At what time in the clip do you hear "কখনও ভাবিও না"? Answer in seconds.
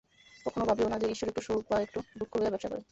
0.45-0.97